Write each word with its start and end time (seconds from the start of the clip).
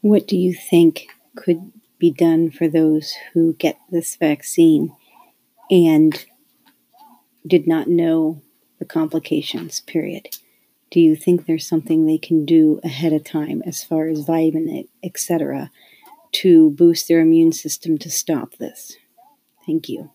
What 0.00 0.26
do 0.26 0.36
you 0.36 0.54
think 0.54 1.08
could 1.36 1.72
be 1.98 2.10
done 2.10 2.50
for 2.50 2.68
those 2.68 3.14
who 3.32 3.54
get 3.54 3.78
this 3.90 4.16
vaccine 4.16 4.94
and 5.70 6.24
did 7.46 7.66
not 7.66 7.88
know 7.88 8.40
the 8.78 8.84
complications, 8.84 9.80
period? 9.80 10.28
Do 10.90 11.00
you 11.00 11.16
think 11.16 11.46
there's 11.46 11.68
something 11.68 12.06
they 12.06 12.18
can 12.18 12.44
do 12.44 12.80
ahead 12.84 13.12
of 13.12 13.24
time 13.24 13.62
as 13.66 13.82
far 13.82 14.06
as 14.06 14.20
vitamin, 14.20 14.88
etc., 15.02 15.70
to 16.30 16.70
boost 16.70 17.08
their 17.08 17.20
immune 17.20 17.52
system 17.52 17.98
to 17.98 18.10
stop 18.10 18.56
this? 18.56 18.96
Thank 19.66 19.88
you. 19.88 20.10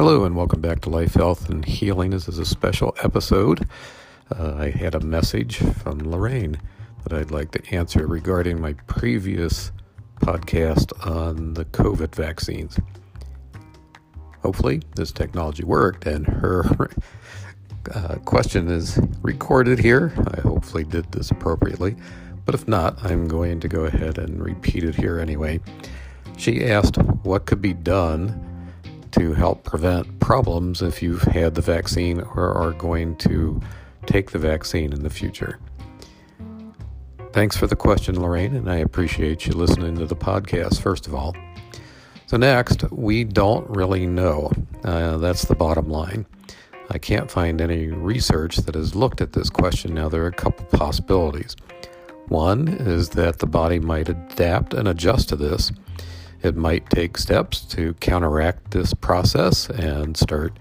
Hello, 0.00 0.24
and 0.24 0.34
welcome 0.34 0.62
back 0.62 0.80
to 0.80 0.88
Life, 0.88 1.12
Health, 1.12 1.50
and 1.50 1.62
Healing. 1.62 2.12
This 2.12 2.26
is 2.26 2.38
a 2.38 2.46
special 2.46 2.96
episode. 3.02 3.68
Uh, 4.34 4.54
I 4.56 4.70
had 4.70 4.94
a 4.94 5.00
message 5.00 5.58
from 5.58 5.98
Lorraine 5.98 6.58
that 7.02 7.12
I'd 7.12 7.30
like 7.30 7.50
to 7.50 7.76
answer 7.76 8.06
regarding 8.06 8.62
my 8.62 8.72
previous 8.86 9.72
podcast 10.22 10.94
on 11.06 11.52
the 11.52 11.66
COVID 11.66 12.14
vaccines. 12.14 12.80
Hopefully, 14.40 14.80
this 14.96 15.12
technology 15.12 15.64
worked, 15.64 16.06
and 16.06 16.26
her 16.26 16.64
uh, 17.94 18.14
question 18.24 18.68
is 18.68 18.98
recorded 19.20 19.78
here. 19.78 20.14
I 20.34 20.40
hopefully 20.40 20.84
did 20.84 21.12
this 21.12 21.30
appropriately, 21.30 21.94
but 22.46 22.54
if 22.54 22.66
not, 22.66 23.04
I'm 23.04 23.28
going 23.28 23.60
to 23.60 23.68
go 23.68 23.84
ahead 23.84 24.16
and 24.16 24.42
repeat 24.42 24.82
it 24.82 24.94
here 24.94 25.20
anyway. 25.20 25.60
She 26.38 26.64
asked 26.64 26.96
what 27.22 27.44
could 27.44 27.60
be 27.60 27.74
done 27.74 28.46
to 29.12 29.32
help 29.34 29.64
prevent 29.64 30.20
problems 30.20 30.82
if 30.82 31.02
you've 31.02 31.22
had 31.22 31.54
the 31.54 31.60
vaccine 31.60 32.20
or 32.20 32.52
are 32.52 32.72
going 32.72 33.16
to 33.16 33.60
take 34.06 34.30
the 34.30 34.38
vaccine 34.38 34.92
in 34.92 35.02
the 35.02 35.10
future. 35.10 35.58
Thanks 37.32 37.56
for 37.56 37.66
the 37.66 37.76
question, 37.76 38.20
Lorraine, 38.20 38.56
and 38.56 38.70
I 38.70 38.76
appreciate 38.76 39.46
you 39.46 39.52
listening 39.52 39.96
to 39.96 40.06
the 40.06 40.16
podcast, 40.16 40.80
first 40.80 41.06
of 41.06 41.14
all. 41.14 41.36
So, 42.26 42.36
next, 42.36 42.90
we 42.90 43.24
don't 43.24 43.68
really 43.70 44.06
know. 44.06 44.52
Uh, 44.84 45.16
that's 45.18 45.44
the 45.44 45.54
bottom 45.54 45.88
line. 45.88 46.26
I 46.90 46.98
can't 46.98 47.30
find 47.30 47.60
any 47.60 47.86
research 47.86 48.56
that 48.56 48.74
has 48.74 48.96
looked 48.96 49.20
at 49.20 49.32
this 49.32 49.48
question. 49.48 49.94
Now, 49.94 50.08
there 50.08 50.24
are 50.24 50.28
a 50.28 50.32
couple 50.32 50.66
possibilities. 50.76 51.54
One 52.26 52.68
is 52.68 53.10
that 53.10 53.38
the 53.38 53.46
body 53.46 53.78
might 53.78 54.08
adapt 54.08 54.74
and 54.74 54.88
adjust 54.88 55.28
to 55.28 55.36
this 55.36 55.70
it 56.42 56.56
might 56.56 56.88
take 56.90 57.18
steps 57.18 57.60
to 57.66 57.94
counteract 57.94 58.70
this 58.70 58.94
process 58.94 59.68
and 59.68 60.16
start 60.16 60.58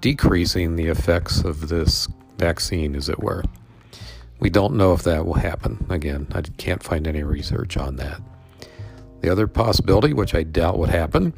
decreasing 0.00 0.76
the 0.76 0.86
effects 0.86 1.44
of 1.44 1.68
this 1.68 2.08
vaccine, 2.38 2.96
as 2.96 3.08
it 3.08 3.20
were. 3.20 3.44
We 4.38 4.48
don't 4.48 4.76
know 4.76 4.94
if 4.94 5.02
that 5.02 5.26
will 5.26 5.34
happen. 5.34 5.86
Again, 5.90 6.26
I 6.32 6.40
can't 6.42 6.82
find 6.82 7.06
any 7.06 7.22
research 7.22 7.76
on 7.76 7.96
that. 7.96 8.20
The 9.20 9.28
other 9.28 9.46
possibility, 9.46 10.14
which 10.14 10.34
I 10.34 10.42
doubt 10.42 10.78
would 10.78 10.88
happen, 10.88 11.34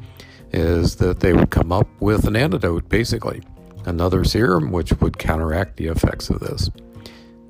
is 0.53 0.95
that 0.97 1.19
they 1.19 1.33
would 1.33 1.49
come 1.49 1.71
up 1.71 1.87
with 1.99 2.25
an 2.25 2.37
antidote, 2.37 2.87
basically, 2.87 3.41
another 3.85 4.23
serum 4.23 4.71
which 4.71 4.93
would 5.01 5.17
counteract 5.17 5.75
the 5.75 5.87
effects 5.87 6.29
of 6.29 6.39
this. 6.39 6.69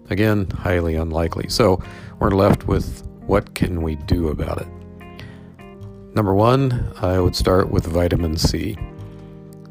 Again, 0.10 0.50
highly 0.50 0.96
unlikely. 0.96 1.50
So 1.50 1.84
we're 2.20 2.32
left 2.32 2.68
with 2.68 3.06
what 3.28 3.54
can 3.54 3.84
we 3.84 3.96
do 3.96 4.30
about 4.30 4.62
it? 4.62 4.68
Number 6.16 6.36
one, 6.36 6.94
I 7.02 7.20
would 7.20 7.36
start 7.36 7.72
with 7.72 7.88
vitamin 7.88 8.38
C. 8.38 8.78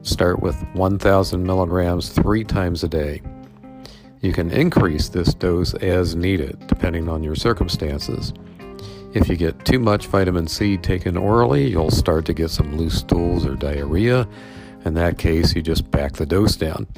Start 0.03 0.43
with 0.43 0.61
1,000 0.73 1.45
milligrams 1.45 2.09
three 2.09 2.43
times 2.43 2.83
a 2.83 2.89
day. 2.89 3.23
You 4.23 4.33
can 4.33 4.51
increase 4.51 5.09
this 5.09 5.35
dose 5.35 5.75
as 5.75 6.17
needed, 6.17 6.67
depending 6.67 7.09
on 7.09 7.23
your 7.23 7.37
circumstances. 7.37 8.33
If 9.15 9.29
you 9.29 9.37
get 9.37 9.65
too 9.65 9.79
much 9.79 10.09
vitamin 10.09 10.49
C 10.49 10.77
taken 10.77 11.17
orally, 11.17 11.69
you'll 11.69 11.91
start 11.93 12.25
to 12.27 12.35
get 12.35 12.51
some 12.51 12.77
loose 12.77 12.99
stools 12.99 13.47
or 13.47 13.55
diarrhea. 13.55 14.27
In 14.85 14.95
that 14.95 15.19
case, 15.19 15.55
you 15.55 15.63
just 15.63 15.91
back 15.93 16.15
the 16.15 16.27
dose 16.27 16.57
down. 16.57 16.89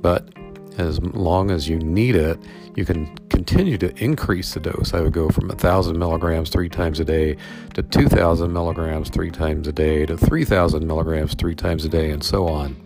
But 0.00 0.32
as 0.78 1.02
long 1.02 1.50
as 1.50 1.68
you 1.68 1.78
need 1.78 2.16
it, 2.16 2.38
you 2.76 2.86
can 2.86 3.14
continue 3.34 3.76
to 3.78 3.92
increase 4.02 4.54
the 4.54 4.60
dose. 4.60 4.94
I 4.94 5.00
would 5.00 5.12
go 5.12 5.28
from 5.28 5.48
1,000 5.48 5.98
milligrams 5.98 6.50
three 6.50 6.68
times 6.68 7.00
a 7.00 7.04
day 7.04 7.36
to 7.74 7.82
2,000 7.82 8.52
milligrams 8.52 9.10
three 9.10 9.30
times 9.30 9.66
a 9.66 9.72
day 9.72 10.06
to 10.06 10.16
3,000 10.16 10.86
milligrams 10.86 11.34
three 11.34 11.54
times 11.54 11.84
a 11.84 11.88
day, 11.88 12.10
and 12.10 12.22
so 12.22 12.46
on. 12.46 12.76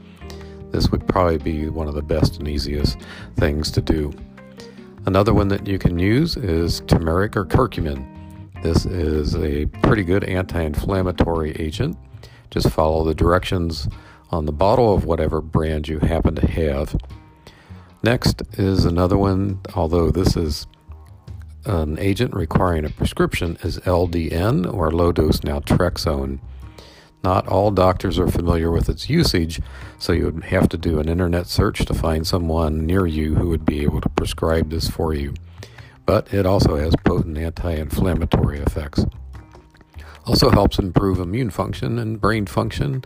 This 0.70 0.90
would 0.90 1.06
probably 1.06 1.38
be 1.38 1.68
one 1.68 1.86
of 1.86 1.94
the 1.94 2.02
best 2.02 2.38
and 2.38 2.48
easiest 2.48 2.98
things 3.36 3.70
to 3.72 3.82
do. 3.82 4.12
Another 5.06 5.34
one 5.34 5.48
that 5.48 5.66
you 5.66 5.78
can 5.78 5.98
use 5.98 6.36
is 6.36 6.80
turmeric 6.86 7.36
or 7.36 7.44
curcumin. 7.44 8.06
This 8.62 8.86
is 8.86 9.36
a 9.36 9.66
pretty 9.82 10.02
good 10.02 10.24
anti 10.24 10.62
inflammatory 10.62 11.52
agent. 11.52 11.96
Just 12.50 12.70
follow 12.70 13.04
the 13.04 13.14
directions 13.14 13.86
on 14.30 14.46
the 14.46 14.52
bottle 14.52 14.94
of 14.94 15.04
whatever 15.04 15.40
brand 15.40 15.88
you 15.88 15.98
happen 15.98 16.34
to 16.34 16.46
have. 16.46 16.96
Next 18.08 18.40
is 18.54 18.86
another 18.86 19.18
one, 19.18 19.60
although 19.74 20.10
this 20.10 20.34
is 20.34 20.66
an 21.66 21.98
agent 21.98 22.32
requiring 22.32 22.86
a 22.86 22.88
prescription, 22.88 23.58
is 23.62 23.80
LDN 23.80 24.72
or 24.72 24.90
low 24.90 25.12
dose 25.12 25.40
naltrexone. 25.40 26.38
Not 27.22 27.46
all 27.48 27.70
doctors 27.70 28.18
are 28.18 28.26
familiar 28.26 28.70
with 28.70 28.88
its 28.88 29.10
usage, 29.10 29.60
so 29.98 30.14
you 30.14 30.24
would 30.24 30.44
have 30.44 30.70
to 30.70 30.78
do 30.78 31.00
an 31.00 31.08
internet 31.10 31.48
search 31.48 31.84
to 31.84 31.92
find 31.92 32.26
someone 32.26 32.86
near 32.86 33.06
you 33.06 33.34
who 33.34 33.50
would 33.50 33.66
be 33.66 33.82
able 33.82 34.00
to 34.00 34.08
prescribe 34.08 34.70
this 34.70 34.88
for 34.88 35.12
you. 35.12 35.34
But 36.06 36.32
it 36.32 36.46
also 36.46 36.76
has 36.76 36.94
potent 37.04 37.36
anti 37.36 37.72
inflammatory 37.72 38.60
effects. 38.60 39.04
Also 40.28 40.50
helps 40.50 40.78
improve 40.78 41.18
immune 41.18 41.48
function 41.48 41.98
and 41.98 42.20
brain 42.20 42.44
function, 42.44 43.02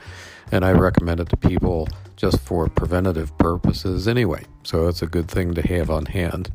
and 0.50 0.65
I 0.65 0.72
recommend 0.72 1.21
it 1.21 1.28
to 1.28 1.37
people 1.37 1.87
just 2.16 2.41
for 2.41 2.69
preventative 2.69 3.37
purposes 3.38 4.09
anyway. 4.09 4.43
So 4.65 4.88
it's 4.88 5.03
a 5.03 5.06
good 5.06 5.28
thing 5.28 5.55
to 5.55 5.62
have 5.62 5.88
on 5.88 6.06
hand. 6.06 6.50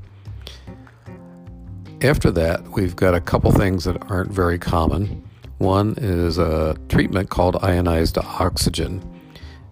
After 2.02 2.32
that, 2.32 2.70
we've 2.72 2.98
got 2.98 3.16
a 3.16 3.22
couple 3.22 3.50
things 3.54 3.86
that 3.86 4.12
aren't 4.12 4.30
very 4.30 4.60
common. 4.60 5.24
One 5.58 5.96
is 5.98 6.38
a 6.38 6.76
treatment 6.90 7.30
called 7.30 7.56
ionized 7.64 8.18
oxygen. 8.18 9.02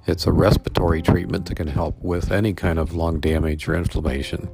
It's 0.07 0.25
a 0.25 0.31
respiratory 0.31 1.01
treatment 1.01 1.47
that 1.47 1.55
can 1.55 1.67
help 1.67 2.01
with 2.01 2.31
any 2.31 2.53
kind 2.53 2.79
of 2.79 2.93
lung 2.93 3.19
damage 3.19 3.67
or 3.67 3.75
inflammation. 3.75 4.49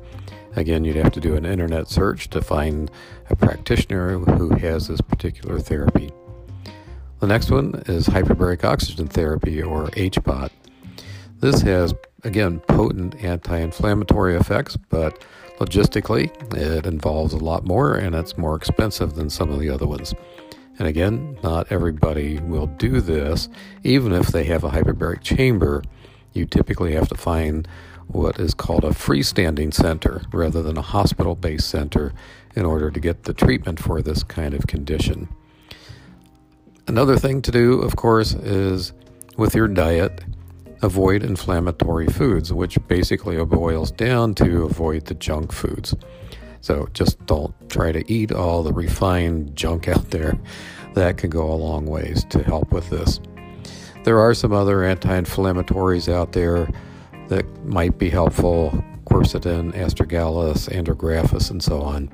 Again, 0.56 0.85
you'd 0.85 0.96
have 0.96 1.13
to 1.13 1.22
do 1.22 1.35
an 1.35 1.46
internet 1.46 1.88
search 1.88 2.30
to 2.31 2.41
find 2.41 2.90
a 3.30 3.35
practitioner 3.35 4.18
who 4.18 4.56
has 4.56 4.88
this 4.88 5.01
particular 5.01 5.59
therapy. 5.59 6.12
The 7.22 7.28
next 7.28 7.52
one 7.52 7.84
is 7.86 8.08
hyperbaric 8.08 8.64
oxygen 8.64 9.08
therapy, 9.08 9.62
or 9.62 9.90
HBOT. 9.90 10.50
This 11.40 11.62
has, 11.62 11.94
again, 12.24 12.59
potent 12.62 13.24
anti 13.24 13.59
inflammatory 13.59 14.36
effects, 14.36 14.76
but 14.76 15.24
logistically, 15.60 16.31
it 16.58 16.88
involves 16.88 17.34
a 17.34 17.38
lot 17.38 17.64
more 17.64 17.94
and 17.94 18.16
it's 18.16 18.40
more 18.40 18.56
expensive 18.56 19.14
than 19.14 19.30
some 19.30 19.52
of 19.52 19.60
the 19.60 19.70
other 19.70 19.86
ones. 19.86 20.16
And 20.80 20.88
again, 20.88 21.38
not 21.44 21.72
everybody 21.72 22.40
will 22.40 22.66
do 22.66 23.00
this. 23.00 23.50
Even 23.84 24.14
if 24.14 24.30
they 24.30 24.46
have 24.46 24.64
a 24.64 24.72
hyperbaric 24.72 25.22
chamber, 25.22 25.84
you 26.34 26.48
typically 26.48 26.94
have 26.94 27.10
to 27.10 27.16
find 27.16 27.68
what 28.08 28.40
is 28.40 28.56
called 28.56 28.84
a 28.84 28.90
freestanding 28.90 29.72
center 29.72 30.24
rather 30.34 30.64
than 30.64 30.76
a 30.76 30.81
hospital 30.81 31.36
based 31.36 31.70
center 31.70 32.14
in 32.56 32.66
order 32.66 32.90
to 32.90 33.00
get 33.00 33.26
the 33.26 33.34
treatment 33.36 33.80
for 33.80 34.02
this 34.02 34.24
kind 34.24 34.56
of 34.56 34.66
condition. 34.66 35.30
Another 36.91 37.16
thing 37.16 37.41
to 37.44 37.52
do, 37.52 37.79
of 37.79 37.96
course, 37.96 38.34
is 38.34 38.91
with 39.38 39.56
your 39.56 39.69
diet, 39.69 40.25
avoid 40.81 41.24
inflammatory 41.24 42.07
foods, 42.07 42.51
which 42.51 42.77
basically 42.89 43.42
boils 43.45 43.92
down 43.92 44.36
to 44.36 44.66
avoid 44.66 45.06
the 45.06 45.13
junk 45.13 45.54
foods. 45.54 45.95
So 46.60 46.89
just 46.92 47.25
don't 47.27 47.56
try 47.69 47.94
to 47.94 48.04
eat 48.12 48.33
all 48.33 48.62
the 48.62 48.74
refined 48.74 49.56
junk 49.56 49.88
out 49.88 50.12
there. 50.12 50.38
That 50.94 51.16
can 51.16 51.30
go 51.30 51.50
a 51.50 51.56
long 51.56 51.86
ways 51.86 52.25
to 52.25 52.44
help 52.44 52.74
with 52.74 52.89
this. 52.89 53.21
There 54.04 54.19
are 54.19 54.33
some 54.33 54.51
other 54.51 54.83
anti 54.83 55.18
inflammatories 55.18 56.12
out 56.12 56.33
there 56.33 56.69
that 57.30 57.45
might 57.63 58.00
be 58.00 58.10
helpful 58.10 58.71
quercetin, 59.06 59.74
astragalus, 59.75 60.68
andrographis, 60.69 61.51
and 61.51 61.63
so 61.63 61.81
on 61.81 62.12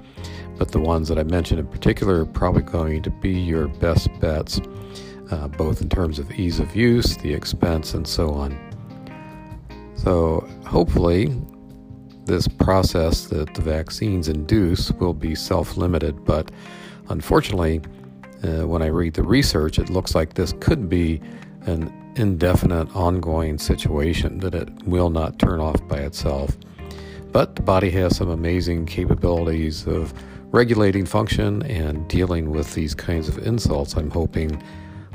but 0.58 0.72
the 0.72 0.80
ones 0.80 1.08
that 1.10 1.20
I 1.20 1.24
mentioned 1.24 1.60
in 1.60 1.68
particular 1.68 2.22
are 2.22 2.26
probably 2.26 2.64
going 2.64 3.04
to 3.04 3.10
be 3.10 3.32
your 3.32 3.68
best 3.68 4.10
bets, 4.20 4.60
uh, 5.32 5.48
both 5.48 5.82
in 5.82 5.90
terms 5.90 6.20
of 6.20 6.32
ease 6.32 6.60
of 6.60 6.76
use, 6.76 7.18
the 7.18 7.34
expense, 7.34 7.94
and 7.94 8.08
so 8.08 8.32
on. 8.32 8.58
So, 9.96 10.48
hopefully, 10.66 11.36
this 12.26 12.48
process 12.48 13.28
that 13.28 13.54
the 13.54 13.62
vaccines 13.62 14.28
induce 14.28 14.92
will 14.92 15.14
be 15.14 15.34
self 15.36 15.78
limited, 15.78 16.26
but 16.26 16.52
unfortunately, 17.10 17.82
uh, 18.44 18.68
when 18.68 18.82
I 18.82 18.88
read 18.88 19.16
the 19.16 19.24
research, 19.24 19.80
it 19.80 19.90
looks 19.90 20.14
like 20.14 20.36
this 20.36 20.54
could 20.60 20.90
be 20.90 21.22
an 21.62 21.92
indefinite, 22.16 22.94
ongoing 22.96 23.58
situation 23.58 24.40
that 24.40 24.56
it 24.56 24.70
will 24.86 25.10
not 25.10 25.40
turn 25.40 25.60
off 25.60 25.86
by 25.88 26.00
itself. 26.00 26.58
But 27.32 27.56
the 27.56 27.62
body 27.62 27.90
has 27.92 28.18
some 28.18 28.30
amazing 28.30 28.86
capabilities 28.86 29.86
of 29.86 30.14
regulating 30.52 31.06
function 31.06 31.62
and 31.64 32.08
dealing 32.08 32.50
with 32.50 32.74
these 32.74 32.96
kinds 32.96 33.28
of 33.28 33.38
insults. 33.40 33.96
I'm 33.96 34.10
hoping 34.10 34.62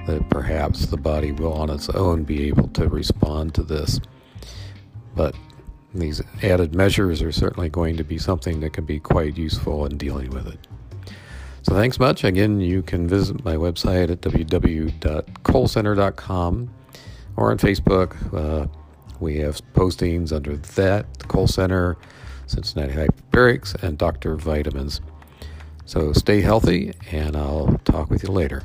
that 0.06 0.28
perhaps 0.30 0.86
the 0.86 0.96
body 0.96 1.32
will 1.32 1.52
on 1.52 1.70
its 1.70 1.88
own 1.90 2.24
be 2.24 2.48
able 2.48 2.68
to 2.68 2.88
respond 2.88 3.54
to 3.54 3.62
this. 3.62 4.00
But 5.14 5.36
these 5.94 6.22
added 6.42 6.74
measures 6.74 7.22
are 7.22 7.32
certainly 7.32 7.68
going 7.68 7.98
to 7.98 8.04
be 8.04 8.18
something 8.18 8.60
that 8.60 8.72
can 8.72 8.84
be 8.84 8.98
quite 8.98 9.36
useful 9.36 9.86
in 9.86 9.98
dealing 9.98 10.30
with 10.30 10.46
it. 10.46 10.58
So 11.62 11.74
thanks 11.74 12.00
much. 12.00 12.24
Again, 12.24 12.60
you 12.60 12.82
can 12.82 13.06
visit 13.06 13.44
my 13.44 13.54
website 13.54 14.10
at 14.10 14.20
www.colecenter.com 14.20 16.70
or 17.36 17.50
on 17.50 17.58
Facebook. 17.58 18.34
Uh, 18.34 18.66
we 19.22 19.38
have 19.38 19.62
postings 19.72 20.32
under 20.32 20.56
that, 20.56 21.06
the 21.18 21.24
Cole 21.24 21.46
Center, 21.46 21.96
Cincinnati 22.46 22.92
Hyperbarics, 22.92 23.80
and 23.82 23.96
Dr. 23.96 24.36
Vitamins. 24.36 25.00
So 25.86 26.12
stay 26.12 26.40
healthy, 26.40 26.92
and 27.10 27.36
I'll 27.36 27.80
talk 27.84 28.10
with 28.10 28.24
you 28.24 28.30
later. 28.30 28.62